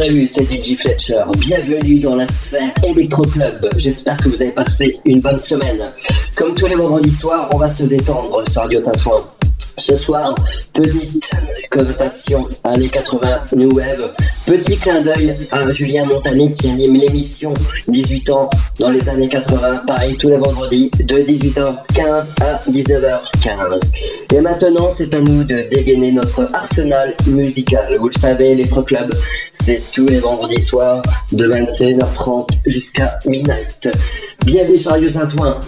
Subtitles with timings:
[0.00, 1.22] Salut, c'est DJ Fletcher.
[1.36, 3.68] Bienvenue dans la sphère Electro Club.
[3.76, 5.84] J'espère que vous avez passé une bonne semaine.
[6.38, 9.22] Comme tous les vendredis soirs, on va se détendre sur Radio Tintouin.
[9.80, 10.34] Ce soir,
[10.74, 11.30] petite
[11.70, 14.12] connotation années 80 New Wave.
[14.46, 17.54] Petit clin d'œil à Julien Montagny qui anime l'émission
[17.88, 19.84] 18 ans dans les années 80.
[19.86, 22.02] Pareil tous les vendredis de 18h15
[22.42, 24.34] à 19h15.
[24.34, 27.96] Et maintenant, c'est à nous de dégainer notre arsenal musical.
[27.98, 29.14] Vous le savez, Electro Club,
[29.50, 31.00] c'est tous les vendredis soirs
[31.32, 33.88] de 21h30 jusqu'à midnight.
[34.44, 35.58] Bienvenue sur Radio Tintouin.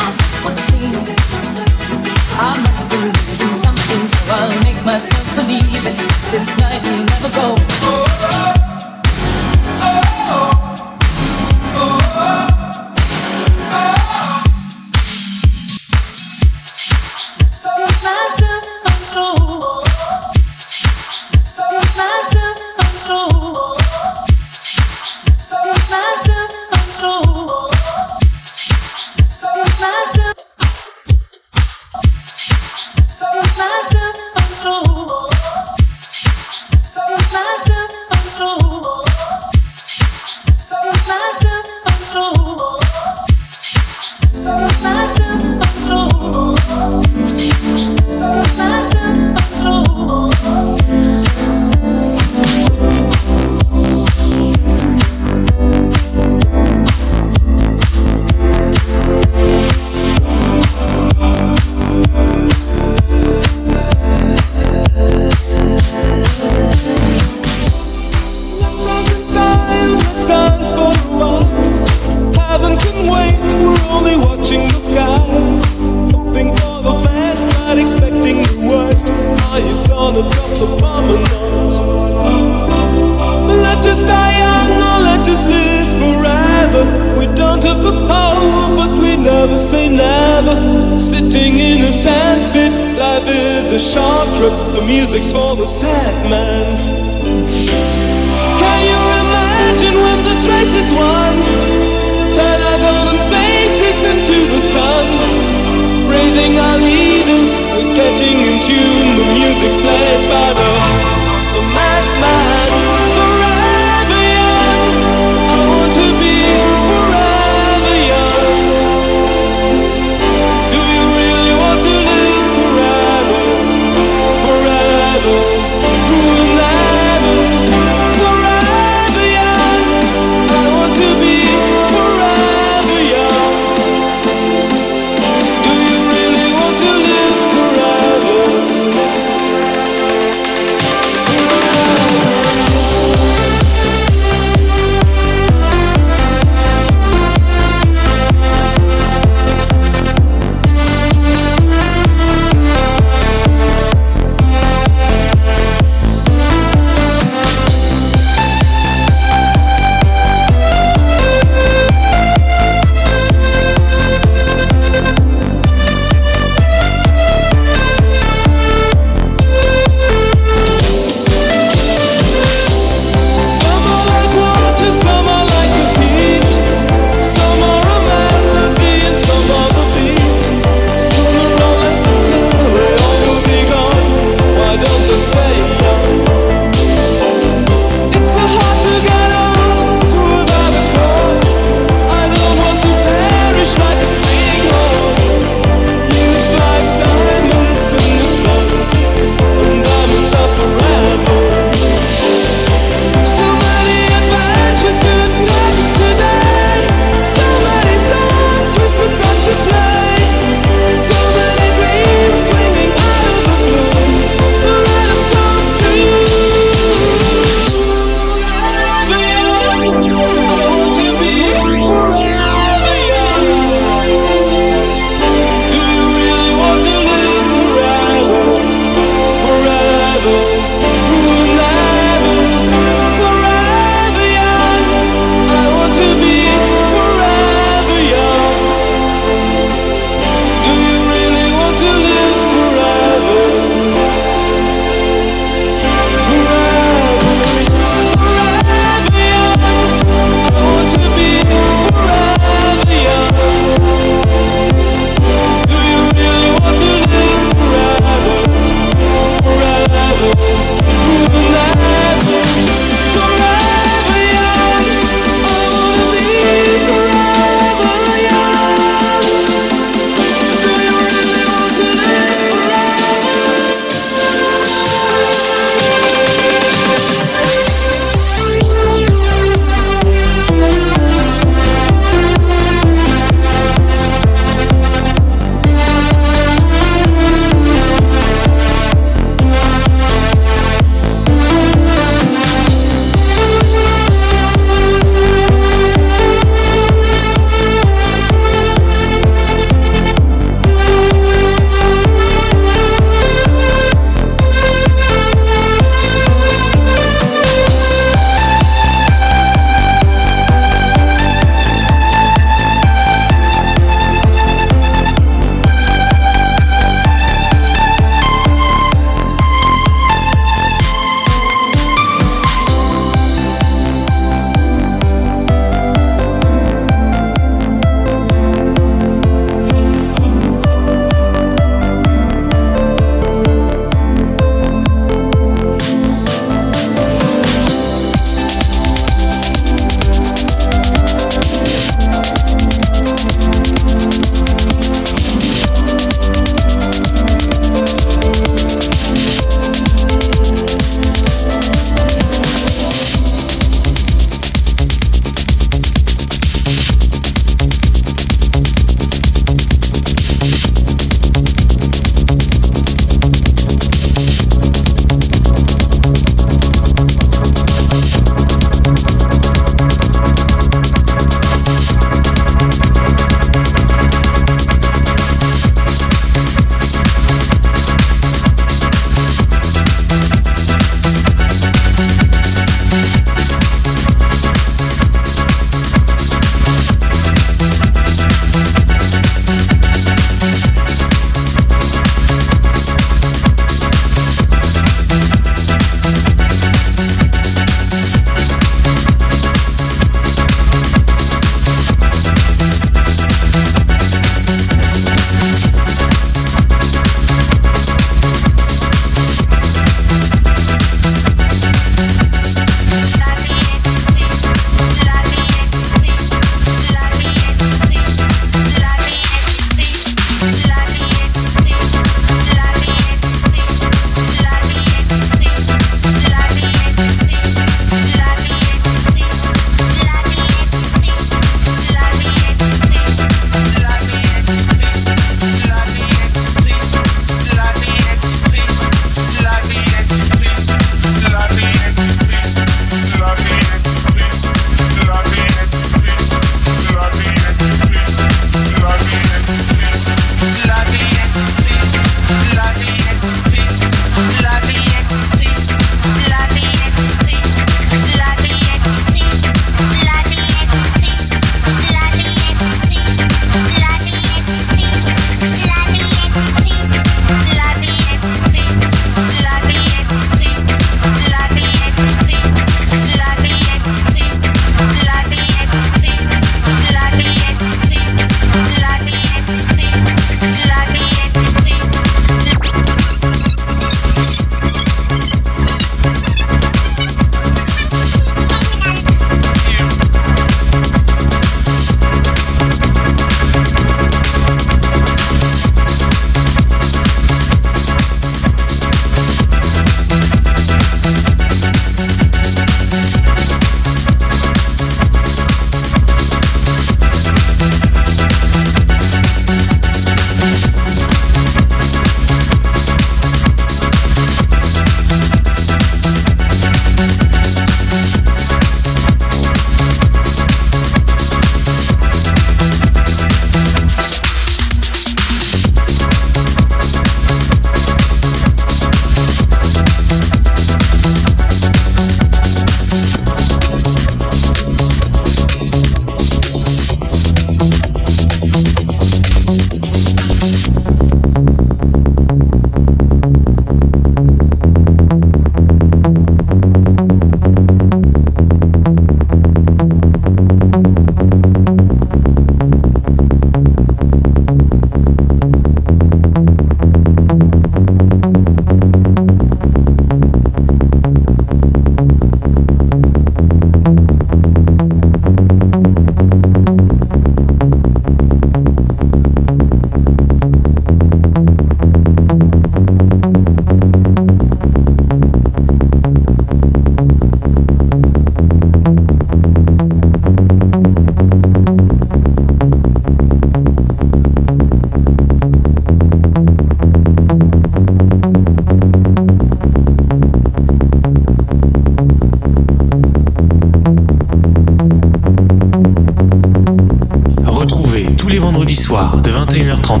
[599.94, 600.00] 21h30 à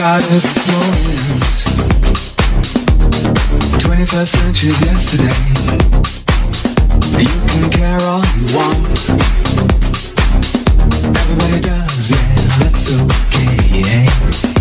[0.00, 1.60] got small moment.
[3.84, 5.36] 21st century's yesterday.
[7.20, 7.68] You can
[8.00, 8.88] all you want.
[11.18, 14.59] Everybody does, yeah, that's okay, yeah.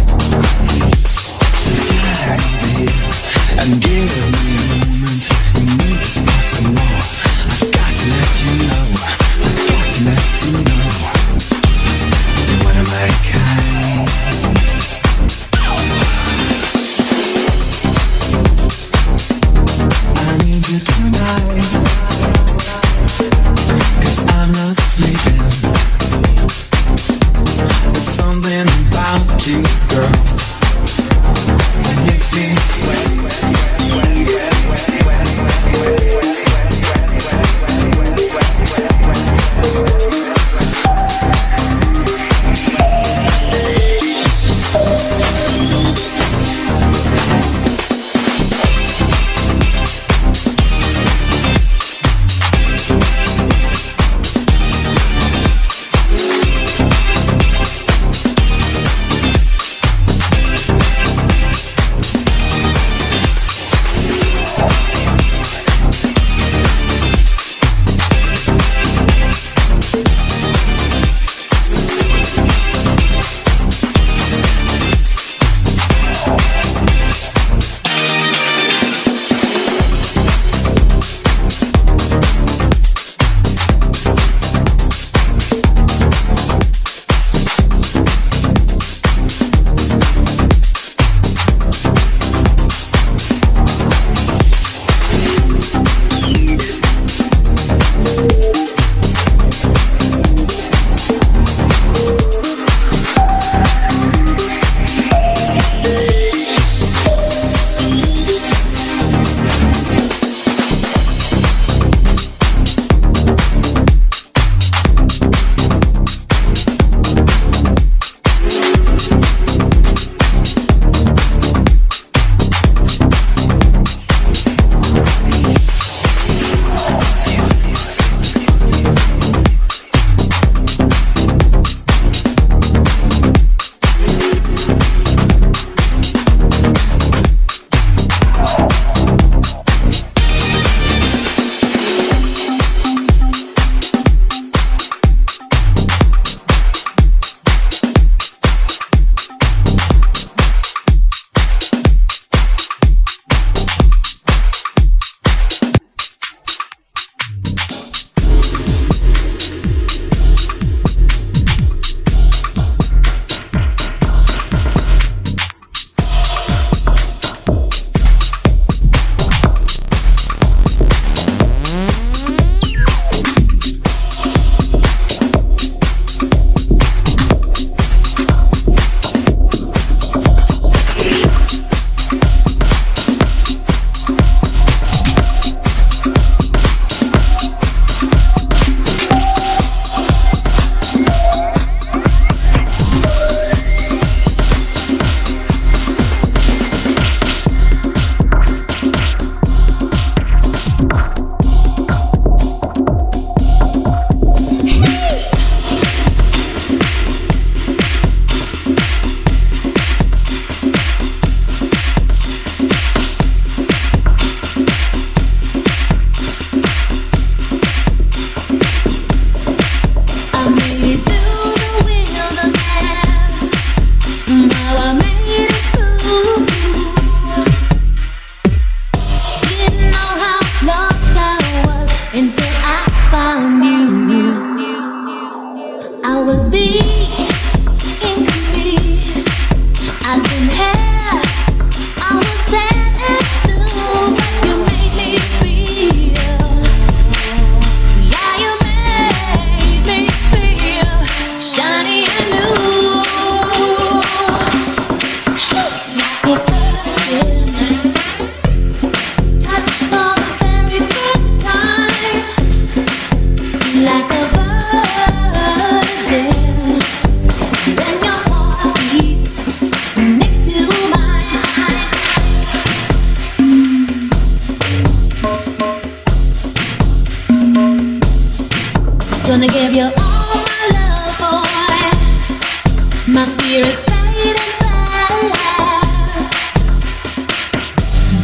[279.29, 283.13] Gonna give you all my love, boy.
[283.13, 286.33] My fear is fading fast.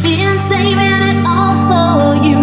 [0.02, 2.35] Been saving it all for you.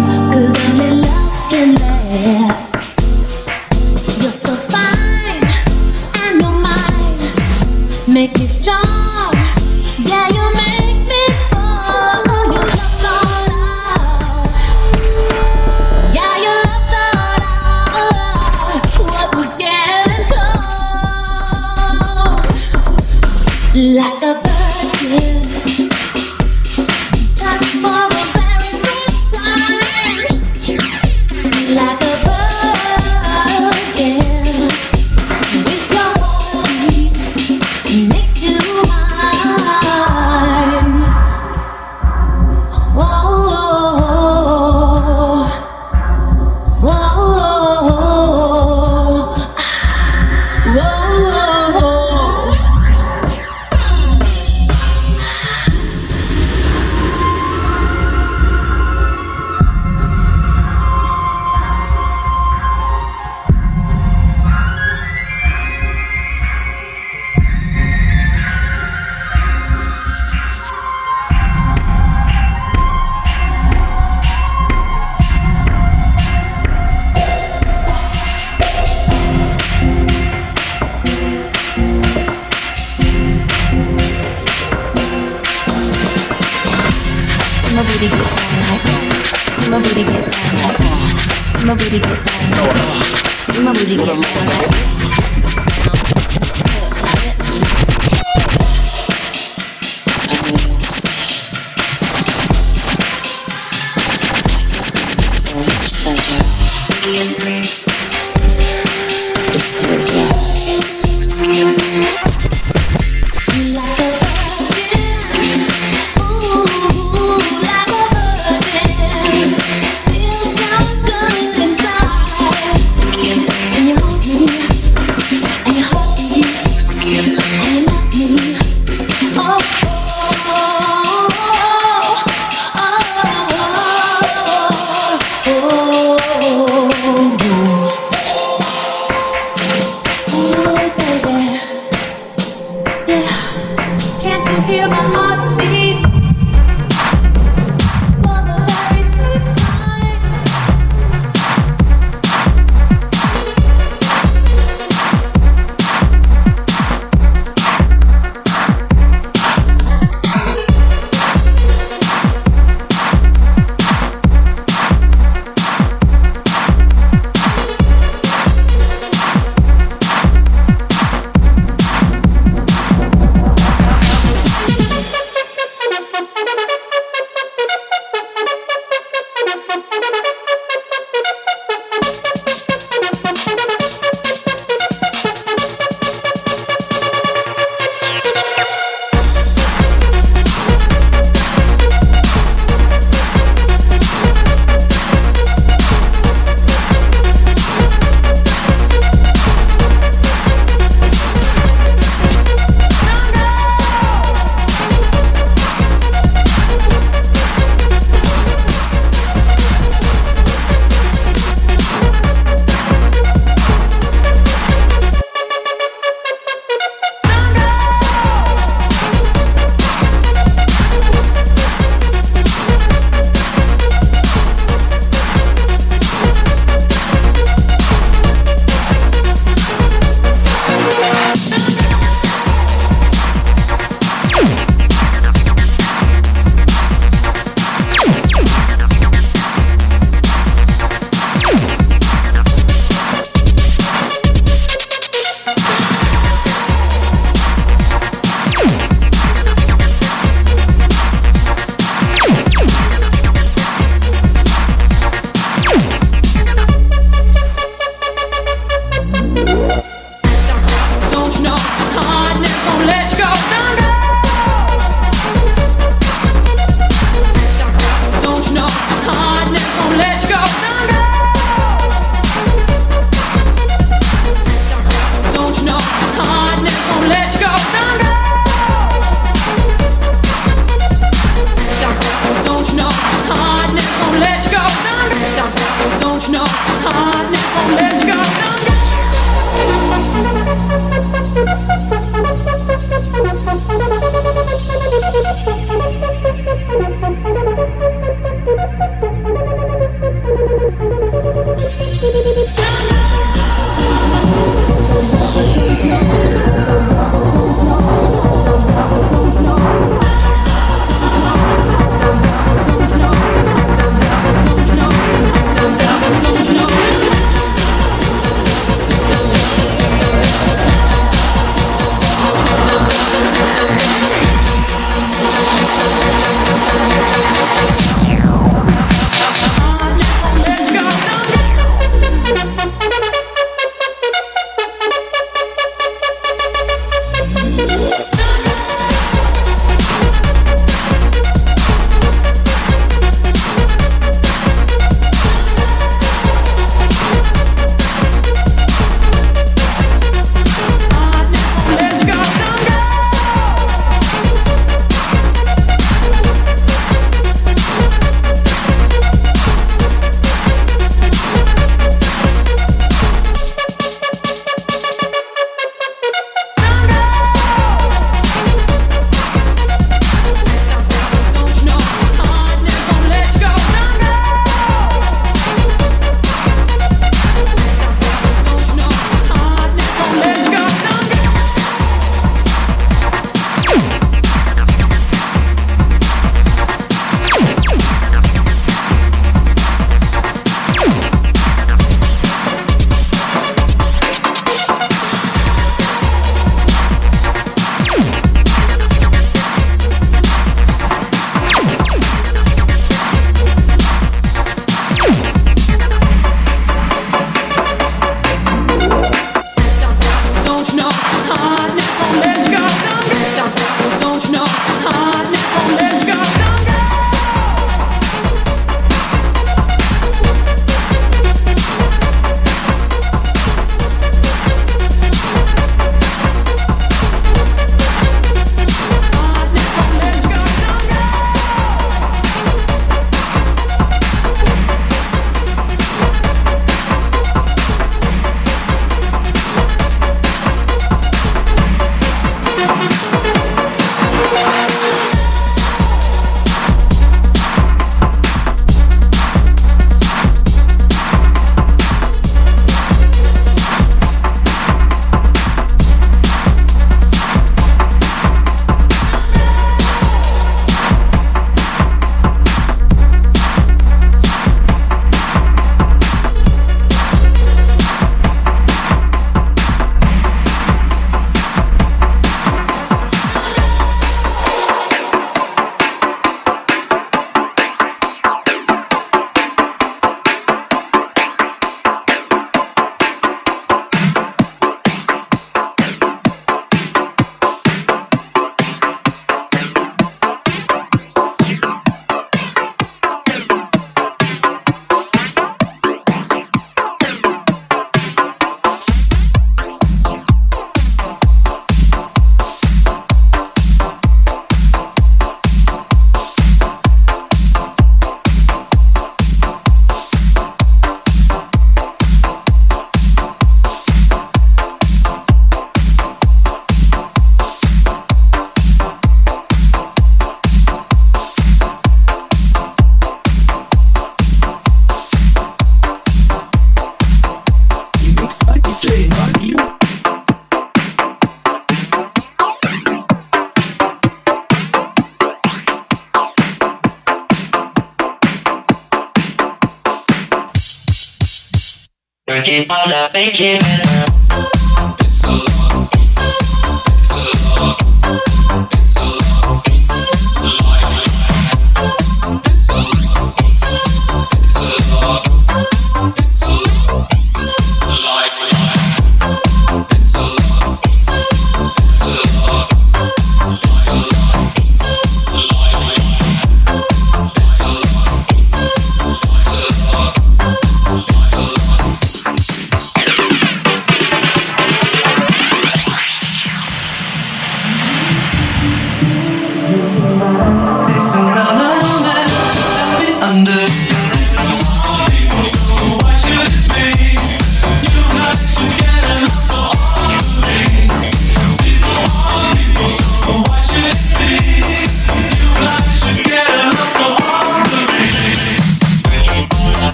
[542.34, 544.63] Working on making it.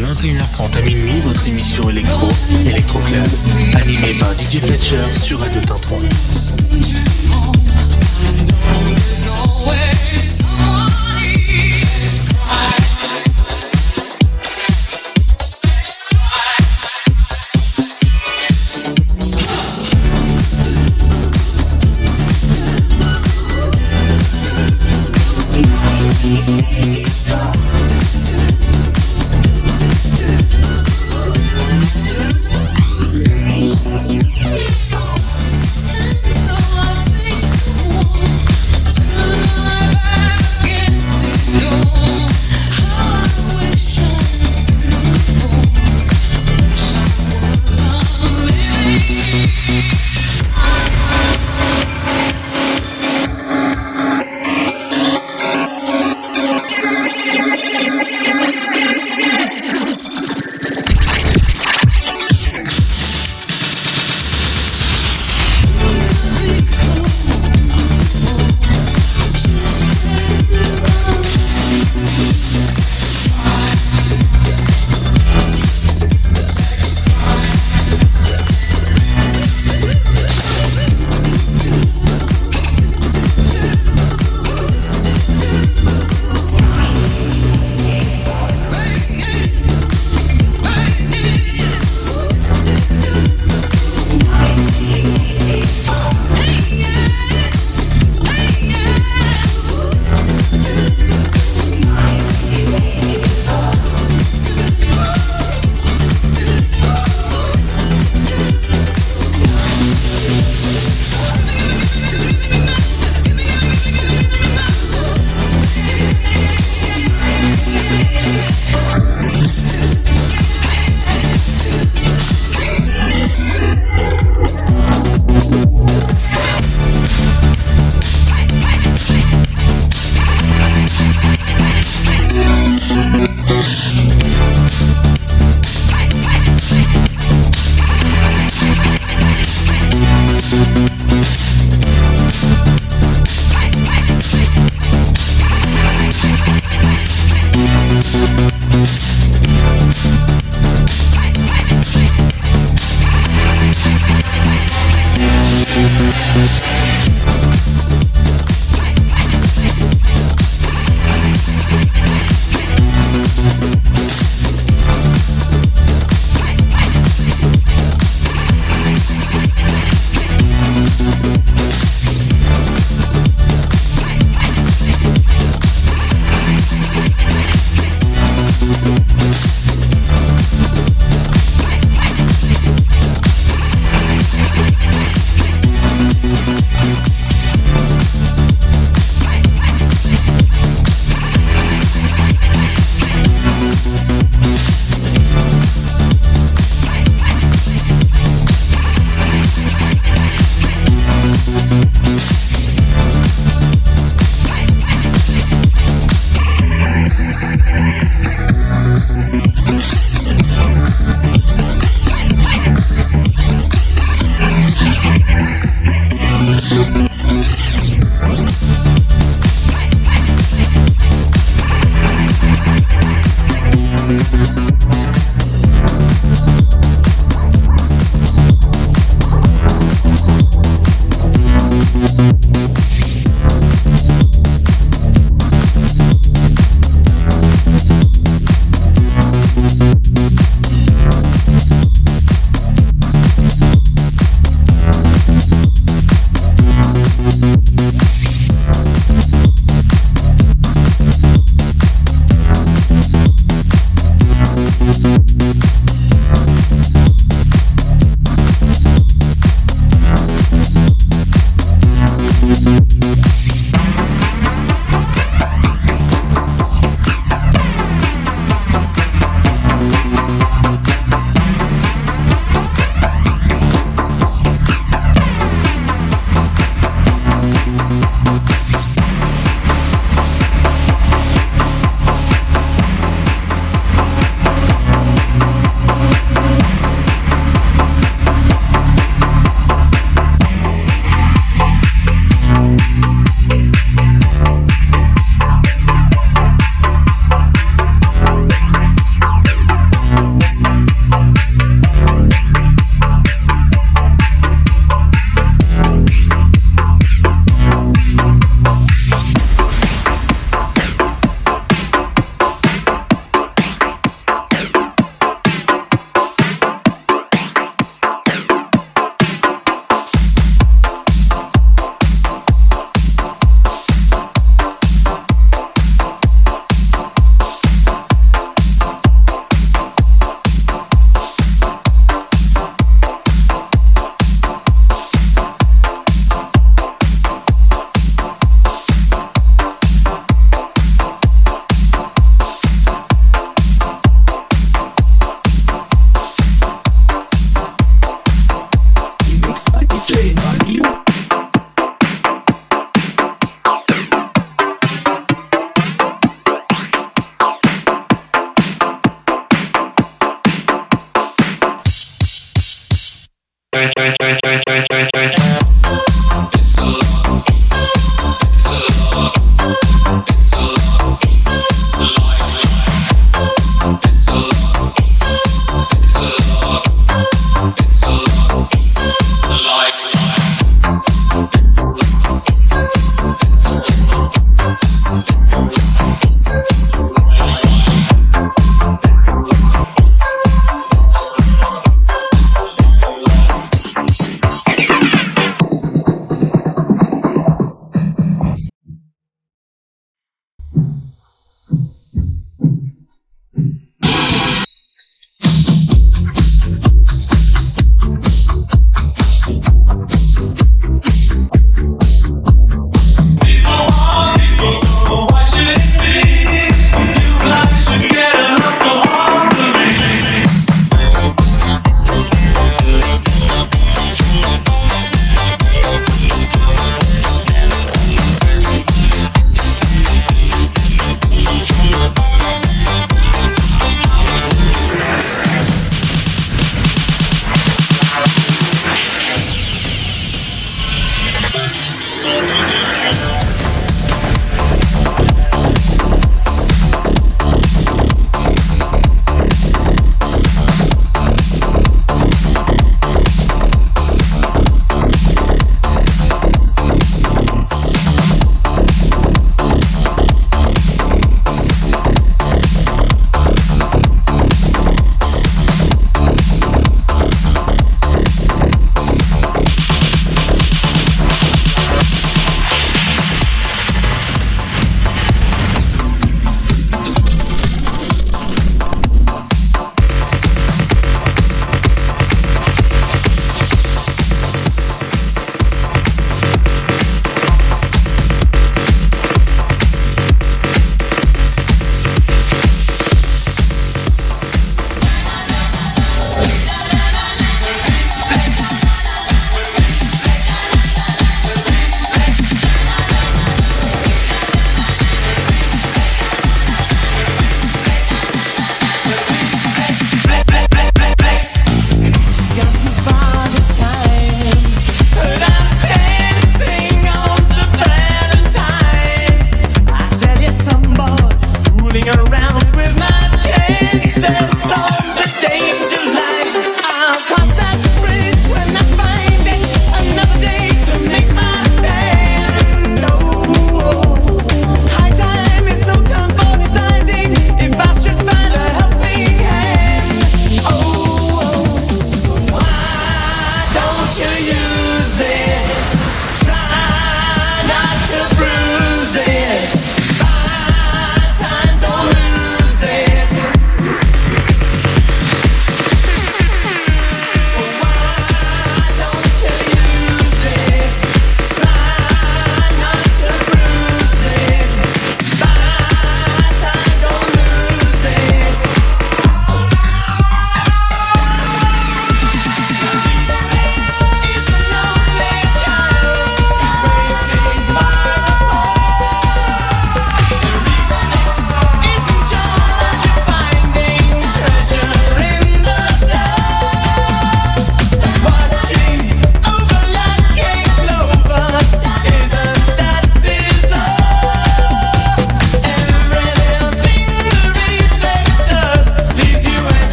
[0.00, 2.28] 21h30 à minuit, votre émission électro,
[2.66, 3.26] Electro Club,
[3.74, 5.98] animée par DJ Fletcher sur Radio Temps 3.